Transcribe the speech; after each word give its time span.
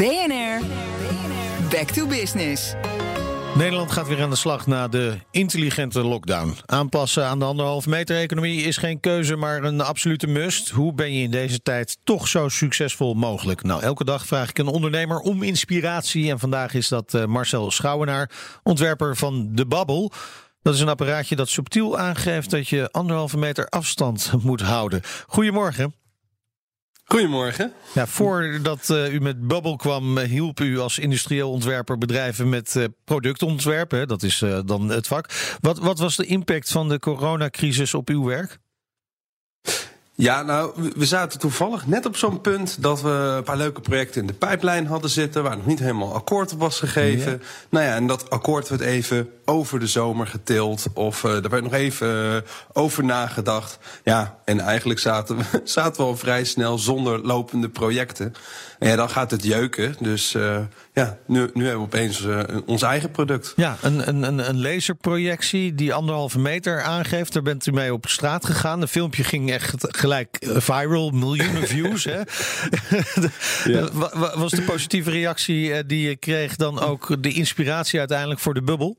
BNR, 0.00 0.60
back 1.70 1.90
to 1.90 2.06
business. 2.06 2.74
Nederland 3.54 3.92
gaat 3.92 4.08
weer 4.08 4.22
aan 4.22 4.30
de 4.30 4.36
slag 4.36 4.66
na 4.66 4.88
de 4.88 5.18
intelligente 5.30 6.02
lockdown. 6.02 6.56
Aanpassen 6.66 7.26
aan 7.26 7.38
de 7.38 7.44
anderhalve 7.44 7.88
meter 7.88 8.16
economie 8.16 8.62
is 8.62 8.76
geen 8.76 9.00
keuze, 9.00 9.36
maar 9.36 9.64
een 9.64 9.80
absolute 9.80 10.26
must. 10.26 10.68
Hoe 10.68 10.92
ben 10.92 11.12
je 11.12 11.22
in 11.22 11.30
deze 11.30 11.62
tijd 11.62 11.98
toch 12.04 12.28
zo 12.28 12.48
succesvol 12.48 13.14
mogelijk? 13.14 13.62
Nou, 13.62 13.82
elke 13.82 14.04
dag 14.04 14.26
vraag 14.26 14.48
ik 14.48 14.58
een 14.58 14.66
ondernemer 14.66 15.18
om 15.18 15.42
inspiratie. 15.42 16.30
En 16.30 16.38
vandaag 16.38 16.74
is 16.74 16.88
dat 16.88 17.14
eh, 17.14 17.24
Marcel 17.24 17.70
Schouwenaar, 17.70 18.30
ontwerper 18.62 19.16
van 19.16 19.48
De 19.52 19.66
Babbel. 19.66 20.12
Dat 20.62 20.74
is 20.74 20.80
een 20.80 20.88
apparaatje 20.88 21.36
dat 21.36 21.48
subtiel 21.48 21.98
aangeeft 21.98 22.50
dat 22.50 22.68
je 22.68 22.88
anderhalve 22.90 23.38
meter 23.38 23.68
afstand 23.68 24.32
moet 24.42 24.60
houden. 24.60 25.00
Goedemorgen. 25.26 25.99
Goedemorgen. 27.10 27.72
Ja, 27.94 28.06
voordat 28.06 28.88
uh, 28.88 29.12
u 29.12 29.20
met 29.20 29.46
Bubble 29.46 29.76
kwam, 29.76 30.18
uh, 30.18 30.24
hielp 30.24 30.60
u 30.60 30.78
als 30.78 30.98
industrieel 30.98 31.50
ontwerper 31.50 31.98
bedrijven 31.98 32.48
met 32.48 32.74
uh, 32.74 32.84
productontwerpen. 33.04 34.08
Dat 34.08 34.22
is 34.22 34.44
dan 34.64 34.88
het 34.88 35.06
vak. 35.06 35.30
Wat, 35.60 35.78
wat 35.78 35.98
was 35.98 36.16
de 36.16 36.26
impact 36.26 36.70
van 36.70 36.88
de 36.88 36.98
coronacrisis 36.98 37.94
op 37.94 38.08
uw 38.08 38.24
werk? 38.24 38.58
Ja, 40.20 40.42
nou, 40.42 40.90
we 40.96 41.06
zaten 41.06 41.38
toevallig 41.38 41.86
net 41.86 42.06
op 42.06 42.16
zo'n 42.16 42.40
punt 42.40 42.82
dat 42.82 43.02
we 43.02 43.08
een 43.08 43.42
paar 43.42 43.56
leuke 43.56 43.80
projecten 43.80 44.20
in 44.20 44.26
de 44.26 44.32
pijplijn 44.32 44.86
hadden 44.86 45.10
zitten, 45.10 45.42
waar 45.42 45.56
nog 45.56 45.66
niet 45.66 45.78
helemaal 45.78 46.14
akkoord 46.14 46.52
op 46.52 46.58
was 46.58 46.78
gegeven. 46.78 47.32
Ja. 47.32 47.38
Nou 47.68 47.84
ja, 47.84 47.94
en 47.94 48.06
dat 48.06 48.30
akkoord 48.30 48.68
werd 48.68 48.80
even 48.80 49.28
over 49.44 49.80
de 49.80 49.86
zomer 49.86 50.26
getild, 50.26 50.86
of 50.94 51.24
uh, 51.24 51.32
daar 51.32 51.50
werd 51.50 51.62
nog 51.62 51.72
even 51.72 52.08
uh, 52.08 52.36
over 52.72 53.04
nagedacht. 53.04 53.78
Ja, 54.04 54.38
en 54.44 54.60
eigenlijk 54.60 55.00
zaten 55.00 55.36
we, 55.36 55.44
zaten 55.64 56.02
we 56.02 56.08
al 56.08 56.16
vrij 56.16 56.44
snel 56.44 56.78
zonder 56.78 57.26
lopende 57.26 57.68
projecten. 57.68 58.34
En 58.78 58.88
ja, 58.88 58.96
dan 58.96 59.10
gaat 59.10 59.30
het 59.30 59.44
jeuken. 59.44 59.96
Dus 59.98 60.34
uh, 60.34 60.58
ja, 60.92 61.18
nu, 61.26 61.50
nu 61.54 61.64
hebben 61.64 61.80
we 61.80 61.96
opeens 61.96 62.26
ons 62.66 62.82
eigen 62.82 63.10
product. 63.10 63.52
Ja, 63.56 63.76
een, 63.82 64.08
een, 64.08 64.48
een 64.48 64.60
laserprojectie 64.60 65.74
die 65.74 65.94
anderhalve 65.94 66.38
meter 66.38 66.82
aangeeft. 66.82 67.32
Daar 67.32 67.42
bent 67.42 67.66
u 67.66 67.72
mee 67.72 67.92
op 67.92 68.06
straat 68.08 68.46
gegaan. 68.46 68.80
De 68.80 68.88
filmpje 68.88 69.24
ging 69.24 69.50
echt 69.50 69.74
gelijk 69.78 70.09
viral, 70.40 71.10
miljoenen 71.10 71.66
views. 71.74 72.04
Hè? 72.04 72.20
ja. 73.72 73.90
Was 74.40 74.50
de 74.50 74.62
positieve 74.62 75.10
reactie 75.10 75.86
die 75.86 76.08
je 76.08 76.16
kreeg 76.16 76.56
dan 76.56 76.80
ook 76.80 77.22
de 77.22 77.32
inspiratie 77.32 77.98
uiteindelijk 77.98 78.40
voor 78.40 78.54
de 78.54 78.62
bubbel? 78.62 78.98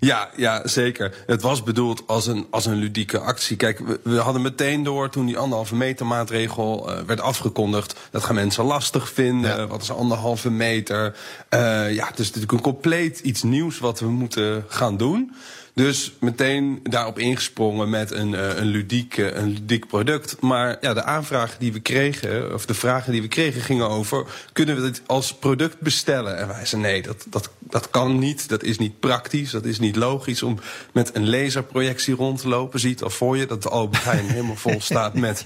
Ja, 0.00 0.30
ja, 0.36 0.68
zeker. 0.68 1.14
Het 1.26 1.42
was 1.42 1.62
bedoeld 1.62 2.02
als 2.06 2.26
een, 2.26 2.46
als 2.50 2.66
een 2.66 2.76
ludieke 2.76 3.18
actie. 3.18 3.56
Kijk, 3.56 3.78
we, 3.78 4.00
we 4.02 4.16
hadden 4.16 4.42
meteen 4.42 4.82
door 4.82 5.10
toen 5.10 5.26
die 5.26 5.38
anderhalve 5.38 5.76
meter 5.76 6.06
maatregel 6.06 6.90
uh, 6.90 6.98
werd 7.06 7.20
afgekondigd. 7.20 7.94
Dat 8.10 8.24
gaan 8.24 8.34
mensen 8.34 8.64
lastig 8.64 9.08
vinden. 9.08 9.56
Ja. 9.56 9.66
Wat 9.66 9.82
is 9.82 9.90
anderhalve 9.90 10.50
meter? 10.50 11.16
Uh, 11.50 11.94
ja, 11.94 12.06
het 12.06 12.18
is 12.18 12.26
natuurlijk 12.26 12.52
een 12.52 12.60
compleet 12.60 13.18
iets 13.18 13.42
nieuws 13.42 13.78
wat 13.78 14.00
we 14.00 14.08
moeten 14.08 14.64
gaan 14.68 14.96
doen. 14.96 15.32
Dus 15.74 16.12
meteen 16.20 16.80
daarop 16.82 17.18
ingesprongen 17.18 17.90
met 17.90 18.10
een, 18.10 18.32
uh, 18.32 18.56
een, 18.56 18.66
ludiek, 18.66 19.16
een 19.16 19.48
ludiek 19.48 19.86
product. 19.86 20.36
Maar 20.40 20.76
ja, 20.80 20.94
de 20.94 21.02
aanvragen 21.02 21.58
die 21.58 21.72
we 21.72 21.80
kregen, 21.80 22.54
of 22.54 22.66
de 22.66 22.74
vragen 22.74 23.12
die 23.12 23.22
we 23.22 23.28
kregen, 23.28 23.60
gingen 23.60 23.88
over: 23.88 24.26
kunnen 24.52 24.76
we 24.76 24.82
dit 24.82 25.02
als 25.06 25.34
product 25.34 25.80
bestellen? 25.80 26.38
En 26.38 26.48
wij 26.48 26.66
zeiden: 26.66 26.90
nee, 26.90 27.02
dat, 27.02 27.26
dat, 27.28 27.50
dat 27.72 27.90
kan 27.90 28.18
niet. 28.18 28.48
Dat 28.48 28.62
is 28.62 28.78
niet 28.78 29.00
praktisch. 29.00 29.50
Dat 29.50 29.64
is 29.64 29.78
niet 29.78 29.96
logisch 29.96 30.42
om 30.42 30.58
met 30.92 31.14
een 31.14 31.28
laserprojectie 31.28 32.14
rond 32.14 32.40
te 32.40 32.48
lopen. 32.48 32.80
Ziet 32.80 33.02
al 33.02 33.10
voor 33.10 33.36
je 33.36 33.46
dat 33.46 33.62
de 33.62 33.68
Albert 33.68 34.04
Heijn 34.04 34.28
helemaal 34.28 34.56
vol 34.56 34.80
staat 34.80 35.14
met 35.14 35.44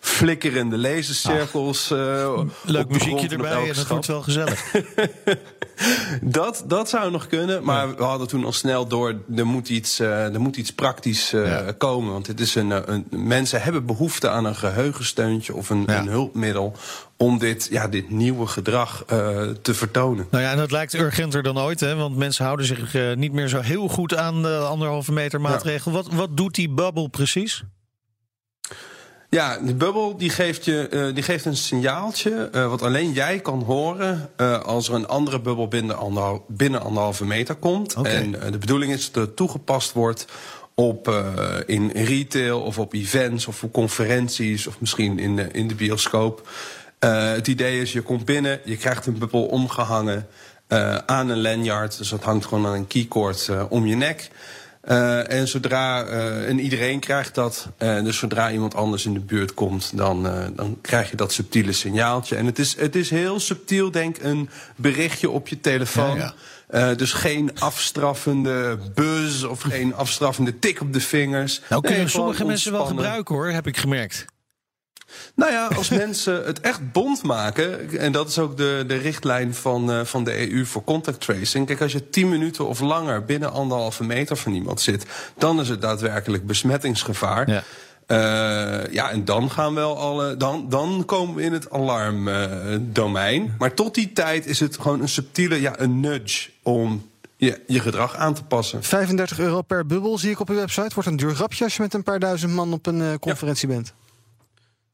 flikkerende 0.00 0.78
lasercirkels. 0.78 1.90
Uh, 1.90 2.40
Leuk 2.64 2.88
muziekje 2.88 3.28
erbij 3.28 3.68
en 3.68 3.74
dat 3.74 3.86
wordt 3.86 4.06
wel 4.06 4.22
gezellig. 4.22 4.74
dat, 6.22 6.64
dat 6.66 6.88
zou 6.88 7.10
nog 7.10 7.26
kunnen, 7.26 7.64
maar 7.64 7.88
ja. 7.88 7.94
we 7.94 8.02
hadden 8.02 8.28
toen 8.28 8.44
al 8.44 8.52
snel 8.52 8.86
door, 8.86 9.14
er 9.36 9.46
moet 9.46 9.68
iets, 9.68 10.00
uh, 10.00 10.34
er 10.34 10.40
moet 10.40 10.56
iets 10.56 10.72
praktisch 10.72 11.30
ja. 11.30 11.72
komen. 11.78 12.12
Want 12.12 12.26
dit 12.26 12.40
is 12.40 12.54
een, 12.54 12.92
een, 12.92 13.06
mensen 13.10 13.62
hebben 13.62 13.86
behoefte 13.86 14.28
aan 14.28 14.44
een 14.44 14.56
geheugensteuntje 14.56 15.54
of 15.54 15.70
een, 15.70 15.84
ja. 15.86 15.98
een 15.98 16.08
hulpmiddel 16.08 16.76
om 17.18 17.38
dit, 17.38 17.68
ja, 17.70 17.88
dit 17.88 18.10
nieuwe 18.10 18.46
gedrag 18.46 19.04
uh, 19.12 19.42
te 19.62 19.74
vertonen. 19.74 20.26
Nou 20.30 20.44
ja, 20.44 20.50
en 20.50 20.56
dat 20.56 20.70
lijkt 20.70 20.94
urgenter 20.94 21.42
dan 21.42 21.58
ooit, 21.58 21.80
hè? 21.80 21.94
want 21.94 22.16
mensen 22.16 22.44
houden 22.44 22.66
zich 22.66 22.94
uh, 22.94 23.16
niet 23.16 23.32
meer 23.32 23.48
zo 23.48 23.60
heel 23.60 23.88
goed 23.88 24.16
aan 24.16 24.42
de 24.42 24.56
anderhalve 24.56 25.12
meter 25.12 25.40
maatregel. 25.40 25.92
Wat, 25.92 26.08
wat 26.12 26.36
doet 26.36 26.54
die 26.54 26.70
bubble 26.70 27.08
precies? 27.08 27.64
Ja, 29.30 29.58
de 29.58 29.74
bubbel 29.74 30.16
die 30.16 30.30
geeft, 30.30 30.64
je, 30.64 30.88
uh, 30.90 31.14
die 31.14 31.22
geeft 31.22 31.44
een 31.44 31.56
signaaltje 31.56 32.50
uh, 32.54 32.68
wat 32.68 32.82
alleen 32.82 33.12
jij 33.12 33.40
kan 33.40 33.62
horen 33.62 34.30
uh, 34.36 34.62
als 34.62 34.88
er 34.88 34.94
een 34.94 35.06
andere 35.06 35.40
bubbel 35.40 35.68
binnen, 35.68 35.96
anderhal, 35.96 36.44
binnen 36.48 36.80
anderhalve 36.80 37.24
meter 37.24 37.54
komt. 37.54 37.96
Okay. 37.96 38.14
En 38.14 38.52
de 38.52 38.58
bedoeling 38.58 38.92
is 38.92 39.12
dat 39.12 39.26
het 39.26 39.36
toegepast 39.36 39.92
wordt 39.92 40.26
op, 40.74 41.24
in 41.66 41.90
retail 41.90 42.60
of 42.60 42.78
op 42.78 42.92
events 42.92 43.46
of 43.46 43.62
op 43.62 43.72
conferenties 43.72 44.66
of 44.66 44.80
misschien 44.80 45.18
in 45.18 45.36
de, 45.36 45.48
in 45.52 45.68
de 45.68 45.74
bioscoop. 45.74 46.48
het 46.98 47.46
idee 47.46 47.80
is, 47.80 47.92
je 47.92 48.00
komt 48.00 48.24
binnen, 48.24 48.60
je 48.64 48.76
krijgt 48.76 49.06
een 49.06 49.18
bubbel 49.18 49.44
omgehangen 49.44 50.26
aan 51.06 51.28
een 51.28 51.40
lanyard. 51.40 51.98
Dus 51.98 52.08
dat 52.08 52.22
hangt 52.22 52.46
gewoon 52.46 52.66
aan 52.66 52.74
een 52.74 52.86
keycord 52.86 53.50
om 53.68 53.86
je 53.86 53.96
nek. 53.96 54.30
Uh, 54.90 55.32
en 55.32 55.48
zodra, 55.48 56.06
uh, 56.06 56.48
en 56.48 56.58
iedereen 56.58 57.00
krijgt 57.00 57.34
dat. 57.34 57.68
Uh, 57.78 58.02
dus 58.02 58.18
zodra 58.18 58.50
iemand 58.50 58.74
anders 58.74 59.06
in 59.06 59.12
de 59.12 59.20
buurt 59.20 59.54
komt, 59.54 59.92
dan, 59.94 60.22
dan 60.54 60.78
krijg 60.80 61.10
je 61.10 61.16
dat 61.16 61.32
subtiele 61.32 61.72
signaaltje. 61.72 62.36
En 62.36 62.46
het 62.46 62.58
is, 62.58 62.76
het 62.76 62.96
is 62.96 63.10
heel 63.10 63.40
subtiel, 63.40 63.90
denk 63.90 64.16
een 64.22 64.48
berichtje 64.76 65.30
op 65.30 65.48
je 65.48 65.60
telefoon. 65.60 66.16
Ja, 66.16 66.34
ja. 66.70 66.94
dus 66.94 67.12
geen 67.12 67.50
afstraffende 67.58 68.78
buzz 68.94 69.44
of 69.44 69.60
geen 69.60 69.94
afstraffende 69.94 70.58
tik 70.58 70.80
op 70.80 70.92
de 70.92 71.00
vingers. 71.00 71.60
Nou 71.68 71.82
kun 71.82 71.98
je 71.98 72.08
sommige 72.08 72.44
mensen 72.44 72.72
wel 72.72 72.86
gebruiken 72.86 73.34
hoor, 73.34 73.48
heb 73.48 73.66
ik 73.66 73.76
gemerkt. 73.76 74.24
Nou 75.34 75.52
ja, 75.52 75.66
als 75.66 75.88
mensen 75.88 76.44
het 76.46 76.60
echt 76.60 76.92
bond 76.92 77.22
maken, 77.22 77.98
en 77.98 78.12
dat 78.12 78.28
is 78.28 78.38
ook 78.38 78.56
de, 78.56 78.84
de 78.86 78.96
richtlijn 78.96 79.54
van, 79.54 79.90
uh, 79.90 80.04
van 80.04 80.24
de 80.24 80.52
EU 80.52 80.64
voor 80.64 80.84
contact 80.84 81.20
tracing. 81.20 81.66
Kijk, 81.66 81.80
als 81.80 81.92
je 81.92 82.10
tien 82.10 82.28
minuten 82.28 82.66
of 82.66 82.80
langer 82.80 83.24
binnen 83.24 83.52
anderhalve 83.52 84.04
meter 84.04 84.36
van 84.36 84.52
iemand 84.52 84.80
zit, 84.80 85.06
dan 85.36 85.60
is 85.60 85.68
het 85.68 85.80
daadwerkelijk 85.80 86.46
besmettingsgevaar. 86.46 87.50
Ja. 87.50 87.62
Uh, 88.10 88.92
ja, 88.92 89.10
en 89.10 89.24
dan 89.24 89.50
gaan 89.50 89.74
we 89.74 89.80
alle. 89.80 90.36
Dan, 90.36 90.66
dan 90.68 91.02
komen 91.06 91.34
we 91.34 91.42
in 91.42 91.52
het 91.52 91.70
alarmdomein. 91.70 93.44
Uh, 93.44 93.50
maar 93.58 93.74
tot 93.74 93.94
die 93.94 94.12
tijd 94.12 94.46
is 94.46 94.60
het 94.60 94.78
gewoon 94.78 95.00
een 95.00 95.08
subtiele, 95.08 95.60
ja, 95.60 95.80
een 95.80 96.00
nudge 96.00 96.50
om 96.62 97.10
je, 97.36 97.60
je 97.66 97.80
gedrag 97.80 98.16
aan 98.16 98.34
te 98.34 98.42
passen. 98.42 98.82
35 98.82 99.38
euro 99.38 99.62
per 99.62 99.86
bubbel 99.86 100.18
zie 100.18 100.30
ik 100.30 100.40
op 100.40 100.48
uw 100.48 100.56
website. 100.56 100.94
Wordt 100.94 101.08
een 101.08 101.16
duur 101.16 101.34
grapje 101.34 101.64
als 101.64 101.76
je 101.76 101.82
met 101.82 101.94
een 101.94 102.02
paar 102.02 102.18
duizend 102.18 102.52
man 102.52 102.72
op 102.72 102.86
een 102.86 103.00
uh, 103.00 103.14
conferentie 103.20 103.68
ja. 103.68 103.74
bent. 103.74 103.94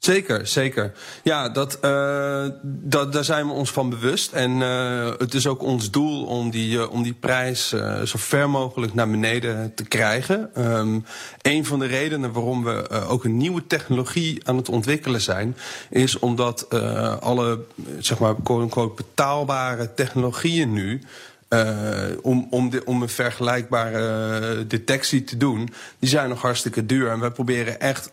Zeker, 0.04 0.46
zeker. 0.46 0.92
Ja, 1.22 1.48
dat, 1.48 1.78
uh, 1.84 2.44
dat, 2.62 3.12
daar 3.12 3.24
zijn 3.24 3.46
we 3.46 3.52
ons 3.52 3.70
van 3.70 3.90
bewust. 3.90 4.32
En 4.32 4.50
uh, 4.50 5.10
het 5.18 5.34
is 5.34 5.46
ook 5.46 5.62
ons 5.62 5.90
doel 5.90 6.24
om 6.24 6.50
die, 6.50 6.76
uh, 6.76 6.90
om 6.90 7.02
die 7.02 7.12
prijs 7.12 7.68
zo 8.04 8.18
ver 8.18 8.50
mogelijk 8.50 8.94
naar 8.94 9.10
beneden 9.10 9.74
te 9.74 9.84
krijgen. 9.84 10.50
Um, 10.58 11.04
een 11.42 11.64
van 11.64 11.78
de 11.78 11.86
redenen 11.86 12.32
waarom 12.32 12.64
we 12.64 12.88
ook 13.08 13.24
een 13.24 13.36
nieuwe 13.36 13.66
technologie 13.66 14.40
aan 14.44 14.56
het 14.56 14.68
ontwikkelen 14.68 15.20
zijn, 15.20 15.56
is 15.90 16.18
omdat 16.18 16.70
alle 17.20 17.60
zeg 17.98 18.18
maar, 18.18 18.34
quote-unquote 18.42 19.02
betaalbare 19.02 19.94
technologieën 19.94 20.72
nu. 20.72 21.02
Om, 22.22 22.46
om, 22.50 22.70
de, 22.70 22.84
om 22.84 23.02
een 23.02 23.08
vergelijkbare 23.08 24.66
detectie 24.66 25.24
te 25.24 25.36
doen, 25.36 25.68
die 25.98 26.08
zijn 26.08 26.28
nog 26.28 26.42
hartstikke 26.42 26.86
duur. 26.86 27.10
En 27.10 27.20
wij 27.20 27.30
proberen 27.30 27.80
echt 27.80 28.10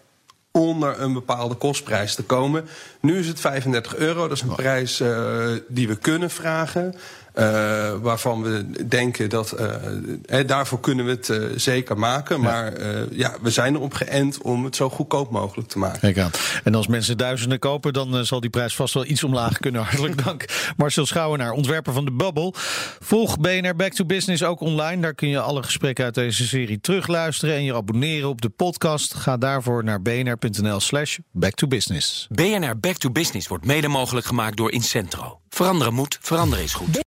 onder 0.51 1.01
een 1.01 1.13
bepaalde 1.13 1.55
kostprijs 1.55 2.15
te 2.15 2.23
komen. 2.23 2.65
Nu 2.99 3.19
is 3.19 3.27
het 3.27 3.39
35 3.39 3.95
euro, 3.95 4.27
dat 4.27 4.37
is 4.37 4.43
een 4.43 4.55
prijs 4.55 5.01
uh, 5.01 5.47
die 5.67 5.87
we 5.87 5.95
kunnen 5.95 6.29
vragen. 6.29 6.95
Uh, 7.35 7.93
waarvan 8.01 8.43
we 8.43 8.85
denken 8.87 9.29
dat 9.29 9.55
uh, 9.59 10.47
daarvoor 10.47 10.79
kunnen 10.79 11.05
we 11.05 11.11
het 11.11 11.27
uh, 11.27 11.43
zeker 11.55 11.97
maken. 11.97 12.35
Ja. 12.35 12.41
Maar 12.41 12.73
ja, 13.11 13.35
we 13.41 13.49
zijn 13.49 13.75
erop 13.75 13.93
geënt 13.93 14.41
om 14.41 14.63
het 14.63 14.75
zo 14.75 14.89
goedkoop 14.89 15.31
mogelijk 15.31 15.67
te 15.69 15.79
maken. 15.79 15.99
Kijk 15.99 16.17
aan. 16.17 16.31
En 16.63 16.75
als 16.75 16.87
mensen 16.87 17.17
duizenden 17.17 17.59
kopen, 17.59 17.93
dan 17.93 18.25
zal 18.25 18.39
die 18.39 18.49
prijs 18.49 18.75
vast 18.75 18.93
wel 18.93 19.05
iets 19.05 19.23
omlaag 19.23 19.57
kunnen. 19.57 19.81
Hartelijk 19.85 20.23
dank. 20.23 20.45
Marcel 20.77 21.05
Schouwenaar, 21.05 21.51
ontwerper 21.51 21.93
van 21.93 22.05
de 22.05 22.11
Bubble. 22.11 22.53
Volg 22.99 23.39
BNR 23.39 23.75
Back 23.75 23.93
to 23.93 24.05
Business 24.05 24.43
ook 24.43 24.59
online. 24.59 25.01
Daar 25.01 25.13
kun 25.13 25.27
je 25.27 25.39
alle 25.39 25.63
gesprekken 25.63 26.05
uit 26.05 26.13
deze 26.13 26.47
serie 26.47 26.81
terugluisteren 26.81 27.55
en 27.55 27.63
je 27.63 27.75
abonneren 27.75 28.29
op 28.29 28.41
de 28.41 28.49
podcast. 28.49 29.13
Ga 29.13 29.37
daarvoor 29.37 29.83
naar 29.83 30.01
bnr.nl 30.01 30.79
slash 30.79 31.17
back 31.31 31.53
to 31.53 31.67
business. 31.67 32.27
BNR 32.29 32.79
Back 32.79 32.95
to 32.95 33.09
Business 33.09 33.47
wordt 33.47 33.65
mede 33.65 33.87
mogelijk 33.87 34.25
gemaakt 34.25 34.57
door 34.57 34.71
Incentro. 34.71 35.39
Veranderen 35.49 35.93
moet, 35.93 36.17
veranderen 36.21 36.63
is 36.63 36.73
goed. 36.73 36.93